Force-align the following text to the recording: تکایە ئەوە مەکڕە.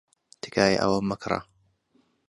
تکایە 0.41 0.77
ئەوە 0.81 0.99
مەکڕە. 1.09 1.39